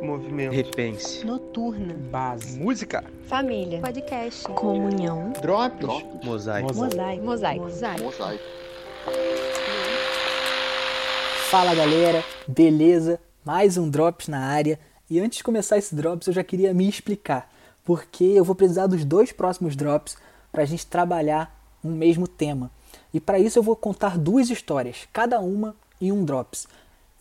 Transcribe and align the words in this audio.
Movimento. 0.00 0.52
Repense. 0.52 1.24
Noturna. 1.26 1.94
Base. 2.10 2.58
Música. 2.58 3.04
Família. 3.26 3.80
Podcast. 3.80 4.44
Comunhão. 4.44 5.32
Drops. 5.42 6.04
Mosaico. 6.24 6.74
Mosaico. 6.74 7.24
Mosaico. 7.24 7.64
Mosaico. 8.04 8.44
Fala 11.50 11.74
galera, 11.74 12.24
beleza? 12.46 13.20
Mais 13.44 13.76
um 13.76 13.90
Drops 13.90 14.28
na 14.28 14.38
área. 14.38 14.78
E 15.10 15.18
antes 15.20 15.38
de 15.38 15.44
começar 15.44 15.76
esse 15.76 15.94
Drops, 15.94 16.28
eu 16.28 16.32
já 16.32 16.44
queria 16.44 16.72
me 16.72 16.88
explicar, 16.88 17.52
porque 17.84 18.24
eu 18.24 18.44
vou 18.44 18.54
precisar 18.54 18.86
dos 18.86 19.04
dois 19.04 19.32
próximos 19.32 19.74
Drops 19.74 20.16
para 20.52 20.62
a 20.62 20.66
gente 20.66 20.86
trabalhar 20.86 21.52
um 21.84 21.90
mesmo 21.90 22.28
tema. 22.28 22.70
E 23.12 23.18
para 23.18 23.38
isso 23.38 23.58
eu 23.58 23.62
vou 23.62 23.74
contar 23.74 24.16
duas 24.16 24.48
histórias, 24.48 25.08
cada 25.12 25.40
uma 25.40 25.74
em 26.00 26.12
um 26.12 26.24
Drops. 26.24 26.68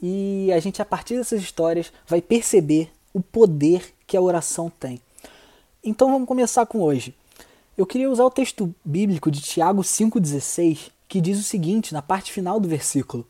E 0.01 0.51
a 0.53 0.59
gente, 0.59 0.81
a 0.81 0.85
partir 0.85 1.17
dessas 1.17 1.41
histórias, 1.41 1.91
vai 2.07 2.21
perceber 2.21 2.91
o 3.13 3.21
poder 3.21 3.93
que 4.07 4.15
a 4.15 4.21
oração 4.21 4.71
tem. 4.79 5.01
Então 5.83 6.11
vamos 6.11 6.27
começar 6.27 6.65
com 6.65 6.81
hoje. 6.81 7.13
Eu 7.77 7.85
queria 7.85 8.09
usar 8.09 8.25
o 8.25 8.31
texto 8.31 8.73
bíblico 8.83 9.31
de 9.31 9.41
Tiago 9.41 9.81
5,16, 9.81 10.91
que 11.07 11.21
diz 11.21 11.39
o 11.39 11.43
seguinte, 11.43 11.93
na 11.93 12.01
parte 12.01 12.31
final 12.31 12.59
do 12.59 12.67
versículo: 12.67 13.25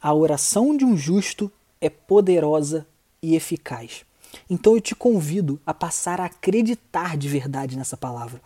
A 0.00 0.12
oração 0.12 0.76
de 0.76 0.84
um 0.84 0.96
justo 0.96 1.50
é 1.80 1.88
poderosa 1.88 2.86
e 3.22 3.34
eficaz. 3.34 4.04
Então 4.48 4.74
eu 4.74 4.80
te 4.80 4.94
convido 4.94 5.60
a 5.64 5.72
passar 5.72 6.20
a 6.20 6.26
acreditar 6.26 7.16
de 7.16 7.28
verdade 7.28 7.76
nessa 7.76 7.96
palavra. 7.96 8.40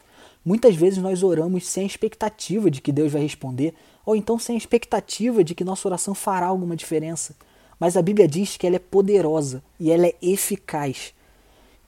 Muitas 0.45 0.75
vezes 0.75 0.99
nós 0.99 1.23
oramos 1.23 1.67
sem 1.67 1.83
a 1.83 1.87
expectativa 1.87 2.71
de 2.71 2.81
que 2.81 2.93
Deus 2.93 3.13
vai 3.13 3.23
responder, 3.23 3.75
ou 4.07 4.17
então 4.17 4.39
sem 4.39 4.55
a 4.55 4.59
expectativa 4.59 5.45
de 5.45 5.55
que 5.55 5.65
nossa 5.65 5.87
oração 5.87 6.15
fará 6.15 6.47
alguma 6.47 6.77
diferença. 6.77 7.35
Mas 7.81 7.97
a 7.97 8.03
Bíblia 8.03 8.29
diz 8.29 8.59
que 8.59 8.67
ela 8.67 8.77
é 8.77 8.79
poderosa 8.79 9.63
e 9.81 9.91
ela 9.91 10.07
é 10.07 10.15
eficaz. 10.21 11.15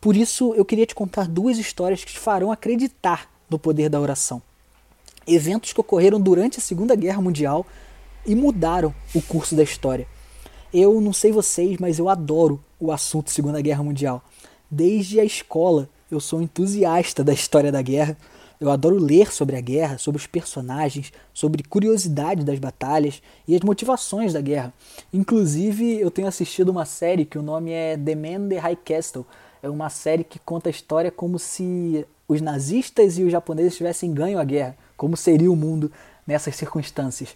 Por 0.00 0.16
isso 0.16 0.54
eu 0.54 0.64
queria 0.64 0.86
te 0.86 0.94
contar 0.94 1.28
duas 1.28 1.58
histórias 1.58 2.02
que 2.02 2.12
te 2.12 2.18
farão 2.18 2.50
acreditar 2.50 3.30
no 3.48 3.58
poder 3.58 3.90
da 3.90 4.00
oração. 4.00 4.40
Eventos 5.26 5.72
que 5.72 5.80
ocorreram 5.80 6.18
durante 6.18 6.58
a 6.58 6.62
Segunda 6.62 6.96
Guerra 6.96 7.20
Mundial 7.20 7.66
e 8.26 8.34
mudaram 8.34 8.94
o 9.14 9.20
curso 9.20 9.54
da 9.54 9.62
história. 9.62 10.08
Eu 10.72 11.00
não 11.00 11.12
sei 11.12 11.30
vocês, 11.30 11.76
mas 11.78 11.98
eu 11.98 12.08
adoro 12.08 12.58
o 12.80 12.90
assunto 12.90 13.30
Segunda 13.30 13.60
Guerra 13.60 13.82
Mundial. 13.82 14.24
Desde 14.70 15.20
a 15.20 15.24
escola, 15.24 15.88
eu 16.10 16.18
sou 16.18 16.40
entusiasta 16.40 17.22
da 17.22 17.34
história 17.34 17.70
da 17.70 17.82
guerra. 17.82 18.16
Eu 18.62 18.70
adoro 18.70 18.96
ler 18.96 19.32
sobre 19.32 19.56
a 19.56 19.60
guerra, 19.60 19.98
sobre 19.98 20.20
os 20.20 20.26
personagens, 20.28 21.12
sobre 21.34 21.64
curiosidade 21.64 22.44
das 22.44 22.60
batalhas 22.60 23.20
e 23.48 23.56
as 23.56 23.60
motivações 23.60 24.32
da 24.32 24.40
guerra. 24.40 24.72
Inclusive, 25.12 25.98
eu 25.98 26.12
tenho 26.12 26.28
assistido 26.28 26.68
uma 26.68 26.84
série 26.84 27.24
que 27.24 27.36
o 27.36 27.42
nome 27.42 27.72
é 27.72 27.96
The 27.96 28.14
Man 28.14 28.48
the 28.48 28.58
High 28.58 28.78
Castle. 28.84 29.26
É 29.60 29.68
uma 29.68 29.90
série 29.90 30.22
que 30.22 30.38
conta 30.38 30.68
a 30.68 30.70
história 30.70 31.10
como 31.10 31.40
se 31.40 32.06
os 32.28 32.40
nazistas 32.40 33.18
e 33.18 33.24
os 33.24 33.32
japoneses 33.32 33.76
tivessem 33.76 34.14
ganho 34.14 34.38
a 34.38 34.44
guerra, 34.44 34.76
como 34.96 35.16
seria 35.16 35.50
o 35.50 35.56
mundo 35.56 35.90
nessas 36.24 36.54
circunstâncias. 36.54 37.34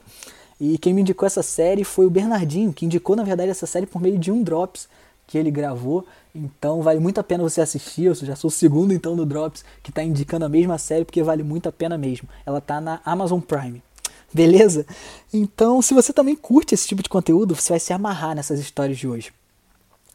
E 0.61 0.79
quem 0.79 0.95
me 0.95 1.01
indicou 1.01 1.27
essa 1.27 1.43
série 1.43 1.83
foi 1.83 2.07
o 2.07 2.11
Bernardinho, 2.11 2.73
que 2.73 2.87
indicou 2.87 3.17
na 3.17 3.25
verdade 3.25 3.51
essa 3.51 3.67
série 3.67 3.85
por 3.85 4.01
meio 4.01 4.17
de 4.17 4.31
um 4.31 4.45
Drops 4.45 4.89
que 5.27 5.37
ele 5.37 5.51
gravou. 5.51 6.07
Então 6.35 6.83
vale 6.83 7.01
muito 7.01 7.19
a 7.19 7.25
pena 7.25 7.43
você 7.43 7.61
assistir. 7.61 8.05
Eu 8.05 8.15
já 8.15 8.37
sou 8.37 8.49
o 8.49 8.53
segundo 8.53 8.93
então 8.93 9.17
no 9.17 9.27
Drops 9.27 9.65
que 9.83 9.91
está 9.91 10.03
indicando 10.03 10.45
a 10.45 10.49
mesma 10.49 10.79
série 10.79 11.05
porque 11.05 11.23
vale 11.23 11.43
muito 11.43 11.69
a 11.69 11.73
pena 11.73 11.99
mesmo. 11.99 12.29
Ela 12.45 12.59
está 12.59 12.81
na 12.81 13.01
Amazon 13.05 13.41
Prime. 13.41 13.83
Beleza? 14.33 14.87
Então, 15.33 15.81
se 15.81 15.95
você 15.95 16.13
também 16.13 16.37
curte 16.37 16.75
esse 16.75 16.87
tipo 16.87 17.03
de 17.03 17.09
conteúdo, 17.09 17.55
você 17.55 17.73
vai 17.73 17.81
se 17.81 17.93
amarrar 17.93 18.35
nessas 18.35 18.61
histórias 18.61 18.99
de 18.99 19.09
hoje. 19.09 19.33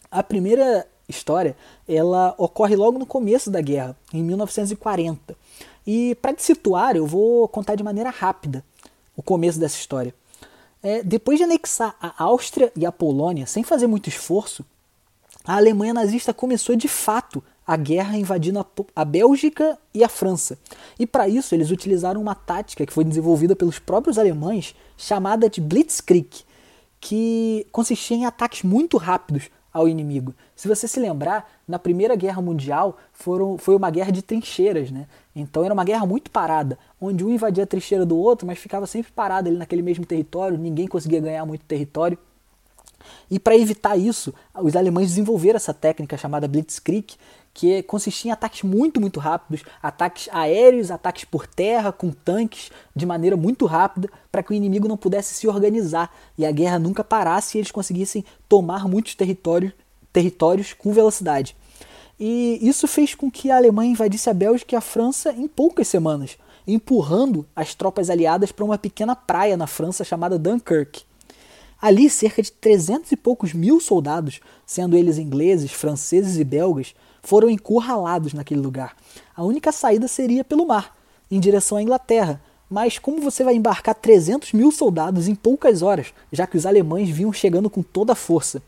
A 0.10 0.22
primeira 0.22 0.86
história, 1.08 1.56
ela 1.88 2.34
ocorre 2.38 2.76
logo 2.76 3.00
no 3.00 3.06
começo 3.06 3.50
da 3.50 3.62
guerra, 3.62 3.96
em 4.14 4.24
1940. 4.24 5.36
E 5.86 6.16
para 6.22 6.34
te 6.34 6.44
situar, 6.44 6.96
eu 6.96 7.06
vou 7.06 7.48
contar 7.48 7.76
de 7.76 7.84
maneira 7.84 8.10
rápida 8.10 8.64
o 9.16 9.24
começo 9.24 9.60
dessa 9.60 9.78
história. 9.78 10.14
É, 10.84 11.04
depois 11.04 11.38
de 11.38 11.44
anexar 11.44 11.96
a 12.02 12.24
Áustria 12.24 12.72
e 12.76 12.86
a 12.86 12.92
Polônia 12.92 13.46
sem 13.46 13.64
fazer 13.64 13.88
muito 13.88 14.10
esforço, 14.10 14.66
a 15.46 15.56
Alemanha 15.56 15.94
nazista 15.94 16.34
começou 16.34 16.76
de 16.76 16.88
fato 16.88 17.44
a 17.66 17.76
guerra 17.76 18.18
invadindo 18.18 18.60
a, 18.60 18.66
a 18.96 19.06
Bélgica 19.06 19.78
e 19.94 20.04
a 20.04 20.10
França. 20.10 20.58
E 21.00 21.08
para 21.08 21.28
isso 21.28 21.56
eles 21.56 21.72
utilizaram 21.72 22.22
uma 22.22 22.36
tática 22.36 22.86
que 22.86 22.94
foi 22.94 23.04
desenvolvida 23.04 23.56
pelos 23.56 23.80
próprios 23.80 24.18
alemães, 24.18 24.76
chamada 24.98 25.50
de 25.50 25.62
Blitzkrieg, 25.62 26.44
que 27.00 27.66
consistia 27.72 28.18
em 28.18 28.26
ataques 28.26 28.64
muito 28.64 28.98
rápidos 28.98 29.50
ao 29.74 29.88
inimigo. 29.88 30.36
Se 30.56 30.68
você 30.68 30.88
se 30.88 31.00
lembrar, 31.00 31.50
na 31.68 31.80
Primeira 31.80 32.16
Guerra 32.16 32.42
Mundial 32.42 32.98
foram, 33.14 33.58
foi 33.58 33.76
uma 33.76 33.90
guerra 33.90 34.12
de 34.12 34.22
trincheiras, 34.22 34.92
né? 34.92 35.08
Então 35.36 35.64
era 35.64 35.74
uma 35.74 35.86
guerra 35.86 36.06
muito 36.06 36.30
parada, 36.30 36.78
onde 37.00 37.24
um 37.24 37.30
invadia 37.30 37.64
a 37.64 37.68
trincheira 37.68 38.06
do 38.06 38.18
outro, 38.18 38.46
mas 38.46 38.60
ficava 38.60 38.86
sempre 38.86 39.12
parado 39.14 39.48
ali 39.48 39.58
naquele 39.58 39.82
mesmo 39.82 40.06
território, 40.06 40.58
ninguém 40.58 40.88
conseguia 40.88 41.22
ganhar 41.22 41.46
muito 41.46 41.64
território. 41.64 42.18
E 43.30 43.40
para 43.40 43.56
evitar 43.56 43.98
isso, 43.98 44.34
os 44.62 44.76
alemães 44.76 45.10
desenvolveram 45.10 45.58
essa 45.58 45.74
técnica 45.74 46.18
chamada 46.18 46.48
Blitzkrieg, 46.48 47.16
que 47.54 47.84
consistia 47.84 48.30
em 48.30 48.32
ataques 48.32 48.64
muito, 48.64 49.02
muito 49.02 49.20
rápidos, 49.20 49.64
ataques 49.82 50.30
aéreos, 50.32 50.90
ataques 50.90 51.26
por 51.26 51.46
terra, 51.46 51.92
com 51.92 52.12
tanques, 52.12 52.72
de 52.96 53.06
maneira 53.06 53.36
muito 53.36 53.66
rápida, 53.66 54.10
para 54.32 54.42
que 54.42 54.52
o 54.52 54.54
inimigo 54.54 54.88
não 54.88 54.98
pudesse 54.98 55.34
se 55.34 55.48
organizar 55.48 56.14
e 56.38 56.46
a 56.46 56.52
guerra 56.52 56.80
nunca 56.80 57.04
parasse 57.04 57.58
e 57.58 57.60
eles 57.60 57.72
conseguissem 57.72 58.24
tomar 58.48 58.88
muitos 58.88 59.16
territórios, 59.16 59.74
territórios 60.14 60.74
com 60.74 60.94
velocidade. 60.94 61.56
E 62.20 62.60
isso 62.62 62.88
fez 62.88 63.16
com 63.16 63.32
que 63.32 63.50
a 63.50 63.58
Alemanha 63.58 63.92
invadisse 63.92 64.30
a 64.30 64.34
Bélgica 64.34 64.76
e 64.76 64.78
a 64.78 64.82
França 64.82 65.34
em 65.34 65.48
poucas 65.48 65.88
semanas, 65.88 66.38
empurrando 66.68 67.46
as 67.56 67.74
tropas 67.74 68.10
aliadas 68.10 68.52
para 68.52 68.64
uma 68.64 68.78
pequena 68.78 69.16
praia 69.16 69.58
na 69.58 69.68
França 69.68 70.04
chamada 70.04 70.38
Dunkirk. 70.38 71.04
Ali, 71.82 72.12
cerca 72.12 72.44
de 72.44 72.52
300 72.52 73.12
e 73.12 73.18
poucos 73.18 73.54
mil 73.54 73.80
soldados, 73.80 74.40
sendo 74.68 74.96
eles 74.96 75.18
ingleses, 75.18 75.72
franceses 75.72 76.38
e 76.38 76.44
belgas, 76.44 76.94
foram 77.24 77.50
encurralados 77.50 78.34
naquele 78.34 78.62
lugar. 78.62 78.96
A 79.36 79.44
única 79.44 79.72
saída 79.72 80.08
seria 80.08 80.44
pelo 80.44 80.68
mar, 80.68 80.96
em 81.30 81.40
direção 81.40 81.80
à 81.80 81.82
Inglaterra. 81.82 82.40
Mas 82.70 83.00
como 83.00 83.20
você 83.20 83.44
vai 83.44 83.56
embarcar 83.56 83.96
300 83.96 84.54
mil 84.54 84.72
soldados 84.72 85.28
em 85.28 85.34
poucas 85.34 85.82
horas, 85.82 86.14
já 86.32 86.46
que 86.46 86.56
os 86.56 86.68
alemães 86.68 87.10
vinham 87.10 87.34
chegando 87.34 87.70
com 87.70 87.82
toda 87.82 88.14
a 88.14 88.16
força? 88.16 88.62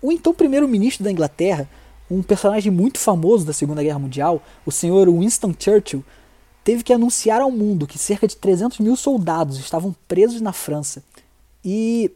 O 0.00 0.12
então 0.12 0.32
primeiro-ministro 0.32 1.02
da 1.02 1.10
Inglaterra, 1.10 1.68
um 2.08 2.22
personagem 2.22 2.70
muito 2.70 3.00
famoso 3.00 3.44
da 3.44 3.52
Segunda 3.52 3.82
Guerra 3.82 3.98
Mundial, 3.98 4.40
o 4.64 4.70
senhor 4.70 5.08
Winston 5.10 5.52
Churchill, 5.58 6.04
teve 6.62 6.84
que 6.84 6.92
anunciar 6.92 7.40
ao 7.40 7.50
mundo 7.50 7.86
que 7.86 7.98
cerca 7.98 8.28
de 8.28 8.36
300 8.36 8.78
mil 8.78 8.94
soldados 8.94 9.58
estavam 9.58 9.94
presos 10.06 10.40
na 10.40 10.52
França 10.52 11.02
e 11.64 12.10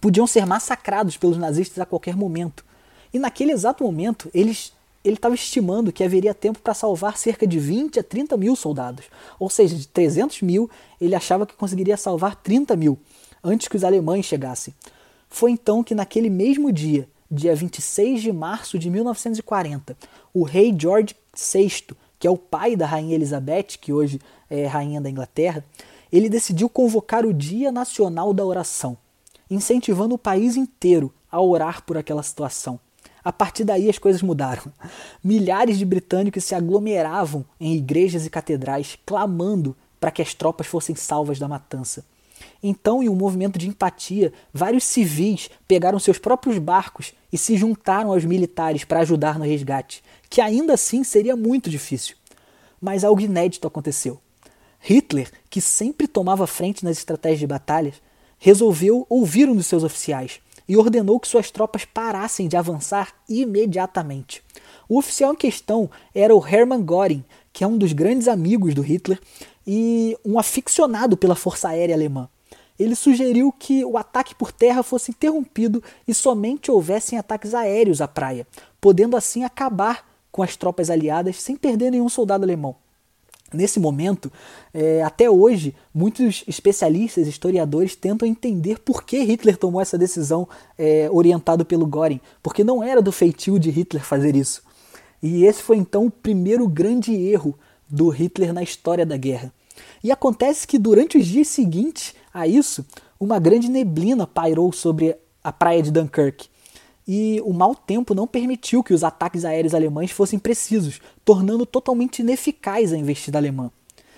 podiam 0.00 0.26
ser 0.26 0.46
massacrados 0.46 1.16
pelos 1.16 1.38
nazistas 1.38 1.78
a 1.78 1.86
qualquer 1.86 2.16
momento. 2.16 2.64
E 3.12 3.18
naquele 3.18 3.52
exato 3.52 3.82
momento, 3.82 4.30
eles, 4.34 4.72
ele 5.04 5.16
estava 5.16 5.34
estimando 5.34 5.92
que 5.92 6.04
haveria 6.04 6.34
tempo 6.34 6.58
para 6.58 6.74
salvar 6.74 7.16
cerca 7.16 7.46
de 7.46 7.58
20 7.58 8.00
a 8.00 8.02
30 8.02 8.36
mil 8.36 8.54
soldados. 8.54 9.06
Ou 9.38 9.48
seja, 9.48 9.74
de 9.74 9.88
300 9.88 10.42
mil, 10.42 10.70
ele 11.00 11.14
achava 11.14 11.46
que 11.46 11.54
conseguiria 11.54 11.96
salvar 11.96 12.36
30 12.36 12.76
mil 12.76 12.98
antes 13.42 13.68
que 13.68 13.76
os 13.76 13.84
alemães 13.84 14.26
chegassem. 14.26 14.74
Foi 15.28 15.50
então 15.50 15.82
que, 15.82 15.94
naquele 15.94 16.30
mesmo 16.30 16.72
dia, 16.72 17.08
dia 17.30 17.54
26 17.54 18.22
de 18.22 18.32
março 18.32 18.78
de 18.78 18.90
1940, 18.90 19.96
o 20.32 20.42
rei 20.42 20.74
George 20.76 21.14
VI, 21.34 21.94
que 22.18 22.26
é 22.26 22.30
o 22.30 22.36
pai 22.36 22.76
da 22.76 22.86
rainha 22.86 23.14
Elizabeth, 23.14 23.78
que 23.80 23.92
hoje 23.92 24.20
é 24.50 24.66
rainha 24.66 25.00
da 25.00 25.10
Inglaterra, 25.10 25.64
ele 26.12 26.28
decidiu 26.28 26.68
convocar 26.68 27.24
o 27.26 27.34
Dia 27.34 27.70
Nacional 27.70 28.32
da 28.32 28.44
Oração, 28.44 28.96
incentivando 29.50 30.14
o 30.14 30.18
país 30.18 30.56
inteiro 30.56 31.12
a 31.30 31.40
orar 31.40 31.84
por 31.84 31.96
aquela 31.96 32.22
situação. 32.22 32.80
A 33.24 33.32
partir 33.32 33.64
daí 33.64 33.90
as 33.90 33.98
coisas 33.98 34.22
mudaram. 34.22 34.72
Milhares 35.22 35.78
de 35.78 35.84
britânicos 35.84 36.44
se 36.44 36.54
aglomeravam 36.54 37.44
em 37.60 37.74
igrejas 37.74 38.24
e 38.24 38.30
catedrais, 38.30 38.98
clamando 39.04 39.76
para 40.00 40.10
que 40.10 40.22
as 40.22 40.32
tropas 40.34 40.66
fossem 40.66 40.94
salvas 40.94 41.38
da 41.38 41.48
matança. 41.48 42.04
Então, 42.62 43.02
em 43.02 43.08
um 43.08 43.14
movimento 43.14 43.58
de 43.58 43.68
empatia, 43.68 44.32
vários 44.52 44.84
civis 44.84 45.50
pegaram 45.66 45.98
seus 45.98 46.18
próprios 46.18 46.58
barcos 46.58 47.12
e 47.32 47.38
se 47.38 47.56
juntaram 47.56 48.12
aos 48.12 48.24
militares 48.24 48.84
para 48.84 49.00
ajudar 49.00 49.38
no 49.38 49.44
resgate, 49.44 50.02
que 50.30 50.40
ainda 50.40 50.74
assim 50.74 51.04
seria 51.04 51.36
muito 51.36 51.68
difícil. 51.68 52.16
Mas 52.80 53.04
algo 53.04 53.20
inédito 53.20 53.66
aconteceu. 53.66 54.20
Hitler, 54.80 55.30
que 55.50 55.60
sempre 55.60 56.06
tomava 56.06 56.46
frente 56.46 56.84
nas 56.84 56.98
estratégias 56.98 57.40
de 57.40 57.46
batalhas, 57.46 57.94
resolveu 58.38 59.06
ouvir 59.08 59.48
um 59.48 59.56
dos 59.56 59.66
seus 59.66 59.82
oficiais 59.82 60.40
e 60.68 60.76
ordenou 60.76 61.18
que 61.18 61.26
suas 61.26 61.50
tropas 61.50 61.84
parassem 61.84 62.46
de 62.46 62.56
avançar 62.56 63.12
imediatamente. 63.28 64.42
O 64.88 64.98
oficial 64.98 65.32
em 65.32 65.36
questão 65.36 65.90
era 66.14 66.34
o 66.34 66.46
Hermann 66.46 66.84
Göring, 66.84 67.24
que 67.52 67.64
é 67.64 67.66
um 67.66 67.76
dos 67.76 67.92
grandes 67.92 68.28
amigos 68.28 68.74
do 68.74 68.82
Hitler 68.82 69.20
e 69.66 70.16
um 70.24 70.38
aficionado 70.38 71.16
pela 71.16 71.34
Força 71.34 71.68
Aérea 71.68 71.94
Alemã. 71.94 72.28
ele 72.78 72.94
sugeriu 72.94 73.50
que 73.50 73.84
o 73.84 73.98
ataque 73.98 74.34
por 74.36 74.52
terra 74.52 74.84
fosse 74.84 75.10
interrompido 75.10 75.82
e 76.06 76.14
somente 76.14 76.70
houvessem 76.70 77.18
ataques 77.18 77.52
aéreos 77.52 78.00
à 78.00 78.06
praia, 78.06 78.46
podendo 78.80 79.16
assim 79.16 79.42
acabar 79.42 80.08
com 80.30 80.44
as 80.44 80.54
tropas 80.54 80.88
aliadas 80.88 81.42
sem 81.42 81.56
perder 81.56 81.90
nenhum 81.90 82.08
soldado 82.08 82.44
alemão. 82.44 82.76
Nesse 83.52 83.80
momento, 83.80 84.30
é, 84.74 85.02
até 85.02 85.30
hoje, 85.30 85.74
muitos 85.94 86.44
especialistas, 86.46 87.26
historiadores 87.26 87.96
tentam 87.96 88.28
entender 88.28 88.78
por 88.80 89.04
que 89.04 89.22
Hitler 89.22 89.56
tomou 89.56 89.80
essa 89.80 89.96
decisão 89.96 90.46
é, 90.76 91.08
orientado 91.10 91.64
pelo 91.64 91.86
Göring, 91.86 92.20
porque 92.42 92.62
não 92.62 92.82
era 92.82 93.00
do 93.00 93.10
feitio 93.10 93.58
de 93.58 93.70
Hitler 93.70 94.04
fazer 94.04 94.36
isso. 94.36 94.62
E 95.22 95.44
esse 95.44 95.62
foi 95.62 95.78
então 95.78 96.06
o 96.06 96.10
primeiro 96.10 96.68
grande 96.68 97.12
erro 97.14 97.58
do 97.88 98.10
Hitler 98.10 98.52
na 98.52 98.62
história 98.62 99.06
da 99.06 99.16
guerra. 99.16 99.52
E 100.04 100.12
acontece 100.12 100.66
que 100.66 100.78
durante 100.78 101.16
os 101.16 101.26
dias 101.26 101.48
seguintes 101.48 102.14
a 102.32 102.46
isso, 102.46 102.84
uma 103.18 103.38
grande 103.38 103.68
neblina 103.68 104.26
pairou 104.26 104.72
sobre 104.72 105.16
a 105.42 105.52
praia 105.52 105.82
de 105.82 105.90
Dunkirk. 105.90 106.48
E 107.10 107.40
o 107.42 107.54
mau 107.54 107.74
tempo 107.74 108.14
não 108.14 108.26
permitiu 108.26 108.84
que 108.84 108.92
os 108.92 109.02
ataques 109.02 109.42
aéreos 109.46 109.74
alemães 109.74 110.10
fossem 110.10 110.38
precisos, 110.38 111.00
tornando 111.24 111.64
totalmente 111.64 112.18
ineficaz 112.18 112.92
a 112.92 112.98
investida 112.98 113.38
alemã. 113.38 113.70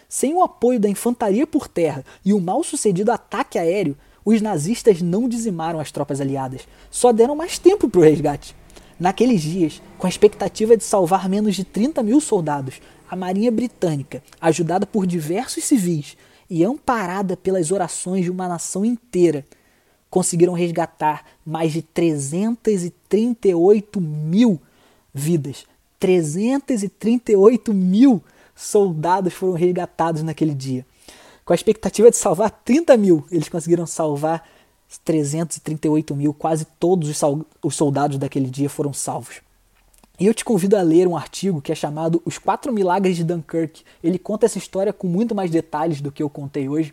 Sem 0.09 0.35
o 0.35 0.43
apoio 0.43 0.81
da 0.81 0.89
infantaria 0.89 1.47
por 1.47 1.69
terra 1.69 2.05
e 2.25 2.33
o 2.33 2.41
mal 2.41 2.65
sucedido 2.65 3.13
ataque 3.13 3.61
aéreo, 3.61 3.97
os 4.25 4.43
nazistas 4.43 5.01
não 5.01 5.29
dizimaram 5.29 5.79
as 5.79 5.93
tropas 5.93 6.21
aliadas, 6.21 6.67
só 6.91 7.13
deram 7.13 7.37
mais 7.37 7.61
tempo 7.61 7.89
para 7.89 8.01
o 8.01 8.03
resgate. 8.03 8.57
Naqueles 8.99 9.41
dias, 9.41 9.81
com 9.97 10.09
a 10.09 10.11
expectativa 10.11 10.77
de 10.77 10.83
salvar 10.83 11.29
menos 11.29 11.55
de 11.55 11.63
30 11.63 12.03
mil 12.03 12.21
soldados, 12.21 12.81
a 13.09 13.15
Marinha 13.15 13.53
Britânica, 13.53 14.21
ajudada 14.41 14.85
por 14.85 15.07
diversos 15.07 15.63
civis 15.63 16.17
e 16.51 16.65
amparada 16.65 17.37
pelas 17.37 17.71
orações 17.71 18.25
de 18.25 18.33
uma 18.33 18.49
nação 18.49 18.85
inteira, 18.85 19.47
conseguiram 20.11 20.53
resgatar 20.53 21.25
mais 21.47 21.73
de 21.73 21.83
338 21.83 24.01
mil 24.01 24.61
vidas. 25.15 25.65
338 25.99 27.73
mil 27.73 28.23
soldados 28.55 29.33
foram 29.33 29.55
resgatados 29.55 30.23
naquele 30.23 30.55
dia. 30.55 30.85
Com 31.45 31.53
a 31.53 31.57
expectativa 31.57 32.11
de 32.11 32.17
salvar 32.17 32.51
30 32.51 32.97
mil, 32.97 33.25
eles 33.31 33.49
conseguiram 33.49 33.87
salvar 33.87 34.47
338 35.05 36.17
mil. 36.17 36.35
Quase 36.35 36.67
todos 36.79 37.09
os 37.63 37.75
soldados 37.75 38.19
daquele 38.19 38.51
dia 38.51 38.69
foram 38.69 38.93
salvos. 38.93 39.41
E 40.19 40.27
eu 40.27 40.35
te 40.35 40.45
convido 40.45 40.77
a 40.77 40.83
ler 40.83 41.09
um 41.09 41.17
artigo 41.17 41.63
que 41.63 41.73
é 41.73 41.75
chamado 41.75 42.21
Os 42.27 42.37
Quatro 42.37 42.73
Milagres 42.73 43.17
de 43.17 43.25
Dunkirk. 43.25 43.83
Ele 44.05 44.19
conta 44.19 44.45
essa 44.45 44.59
história 44.59 44.93
com 44.93 45.07
muito 45.07 45.35
mais 45.35 45.51
detalhes 45.51 46.01
do 46.01 46.13
que 46.13 46.23
eu 46.23 46.29
contei 46.29 46.69
hoje. 46.69 46.93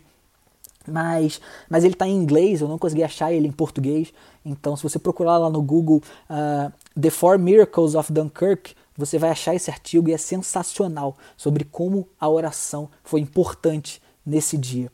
Mas, 0.86 1.40
mas 1.68 1.84
ele 1.84 1.94
está 1.94 2.06
em 2.06 2.16
inglês, 2.16 2.60
eu 2.60 2.68
não 2.68 2.78
consegui 2.78 3.02
achar 3.02 3.32
ele 3.32 3.46
em 3.46 3.52
português. 3.52 4.12
Então, 4.44 4.76
se 4.76 4.82
você 4.82 4.98
procurar 4.98 5.36
lá 5.36 5.50
no 5.50 5.60
Google 5.60 6.02
uh, 6.30 6.72
The 6.98 7.10
Four 7.10 7.38
Miracles 7.38 7.94
of 7.94 8.12
Dunkirk, 8.12 8.74
você 8.96 9.18
vai 9.18 9.30
achar 9.30 9.54
esse 9.54 9.70
artigo 9.70 10.08
e 10.08 10.12
é 10.12 10.18
sensacional 10.18 11.16
sobre 11.36 11.64
como 11.64 12.08
a 12.18 12.28
oração 12.28 12.90
foi 13.04 13.20
importante 13.20 14.02
nesse 14.24 14.56
dia. 14.56 14.90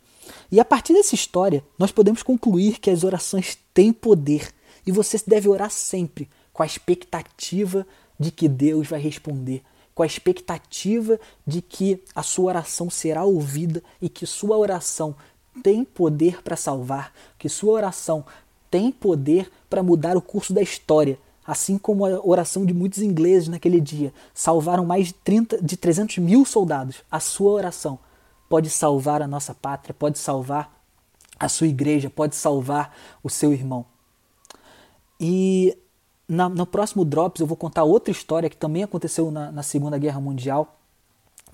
E 0.50 0.60
a 0.60 0.64
partir 0.64 0.92
dessa 0.92 1.14
história, 1.14 1.64
nós 1.78 1.92
podemos 1.92 2.22
concluir 2.22 2.78
que 2.78 2.90
as 2.90 3.04
orações 3.04 3.58
têm 3.72 3.92
poder 3.92 4.52
e 4.86 4.92
você 4.92 5.20
deve 5.26 5.48
orar 5.48 5.70
sempre 5.70 6.28
com 6.52 6.62
a 6.62 6.66
expectativa 6.66 7.86
de 8.18 8.30
que 8.30 8.48
Deus 8.48 8.86
vai 8.86 9.00
responder, 9.00 9.62
com 9.94 10.02
a 10.02 10.06
expectativa 10.06 11.18
de 11.46 11.60
que 11.62 12.02
a 12.14 12.22
sua 12.22 12.46
oração 12.46 12.90
será 12.90 13.24
ouvida 13.24 13.82
e 14.00 14.08
que 14.08 14.26
sua 14.26 14.56
oração 14.56 15.16
tem 15.62 15.84
poder 15.84 16.42
para 16.42 16.56
salvar, 16.56 17.12
que 17.38 17.48
sua 17.48 17.72
oração 17.72 18.24
tem 18.70 18.90
poder 18.90 19.50
para 19.70 19.82
mudar 19.82 20.16
o 20.16 20.22
curso 20.22 20.52
da 20.52 20.62
história, 20.62 21.18
assim 21.46 21.78
como 21.78 22.04
a 22.04 22.20
oração 22.26 22.64
de 22.66 22.74
muitos 22.74 23.00
ingleses 23.00 23.48
naquele 23.48 23.80
dia 23.80 24.12
salvaram 24.32 24.84
mais 24.84 25.08
de, 25.08 25.14
30, 25.14 25.62
de 25.62 25.76
300 25.76 26.18
mil 26.18 26.44
soldados. 26.44 27.02
A 27.10 27.20
sua 27.20 27.52
oração 27.52 27.98
pode 28.48 28.70
salvar 28.70 29.22
a 29.22 29.28
nossa 29.28 29.54
pátria, 29.54 29.94
pode 29.94 30.18
salvar 30.18 30.72
a 31.38 31.48
sua 31.48 31.66
igreja, 31.66 32.10
pode 32.10 32.34
salvar 32.34 32.96
o 33.22 33.30
seu 33.30 33.52
irmão. 33.52 33.84
E 35.20 35.76
na, 36.28 36.48
no 36.48 36.66
próximo 36.66 37.04
Drops 37.04 37.40
eu 37.40 37.46
vou 37.46 37.56
contar 37.56 37.84
outra 37.84 38.10
história 38.10 38.50
que 38.50 38.56
também 38.56 38.82
aconteceu 38.82 39.30
na, 39.30 39.52
na 39.52 39.62
Segunda 39.62 39.98
Guerra 39.98 40.20
Mundial. 40.20 40.78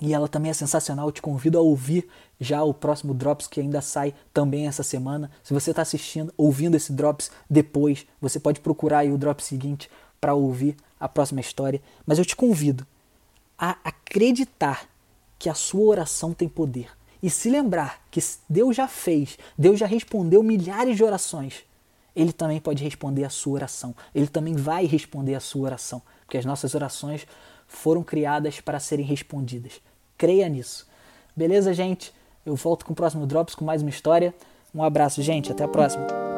E 0.01 0.15
ela 0.15 0.29
também 0.29 0.51
é 0.51 0.55
sensacional. 0.55 1.09
Eu 1.09 1.13
te 1.13 1.21
convido 1.21 1.59
a 1.59 1.61
ouvir 1.61 2.09
já 2.41 2.63
o 2.63 2.73
próximo 2.73 3.13
Drops 3.13 3.47
que 3.47 3.61
ainda 3.61 3.81
sai 3.81 4.15
também 4.33 4.67
essa 4.67 4.83
semana. 4.83 5.31
Se 5.43 5.53
você 5.53 5.71
está 5.71 5.83
assistindo, 5.83 6.33
ouvindo 6.37 6.77
esse 6.77 6.93
Drops 6.93 7.31
depois, 7.49 8.07
você 8.21 8.41
pode 8.41 8.61
procurar 8.61 9.05
o 9.07 9.19
Drops 9.19 9.45
seguinte 9.45 9.91
para 10.21 10.35
ouvir 10.35 10.77
a 10.99 11.09
próxima 11.09 11.41
história. 11.41 11.83
Mas 12.07 12.19
eu 12.19 12.25
te 12.25 12.35
convido 12.35 12.87
a 13.59 13.77
acreditar 13.85 14.89
que 15.39 15.49
a 15.49 15.55
sua 15.55 15.85
oração 15.85 16.33
tem 16.33 16.49
poder. 16.49 16.89
E 17.23 17.29
se 17.29 17.51
lembrar 17.51 18.03
que 18.11 18.21
Deus 18.49 18.75
já 18.75 18.89
fez, 18.89 19.39
Deus 19.57 19.79
já 19.79 19.87
respondeu 19.87 20.43
milhares 20.43 20.97
de 20.97 21.05
orações 21.05 21.65
ele 22.15 22.33
também 22.33 22.61
pode 22.61 22.83
responder 22.83 23.25
a 23.25 23.31
sua 23.31 23.55
oração. 23.55 23.95
Ele 24.15 24.27
também 24.27 24.55
vai 24.55 24.85
responder 24.87 25.35
a 25.35 25.41
sua 25.41 25.63
oração, 25.63 26.03
porque 26.25 26.39
as 26.39 26.45
nossas 26.45 26.75
orações 26.75 27.27
foram 27.67 28.03
criadas 28.03 28.61
para 28.61 28.81
serem 28.81 29.07
respondidas. 29.07 29.81
Creia 30.21 30.51
nisso. 30.51 30.87
Beleza, 31.35 31.73
gente? 31.73 32.13
Eu 32.45 32.55
volto 32.55 32.85
com 32.85 32.93
o 32.93 32.95
próximo 32.95 33.27
Drops 33.27 33.55
com 33.55 33.65
mais 33.65 33.81
uma 33.81 33.89
história. 33.89 34.35
Um 34.75 34.83
abraço, 34.83 35.23
gente. 35.23 35.51
Até 35.51 35.65
a 35.65 35.69
próxima. 35.69 36.30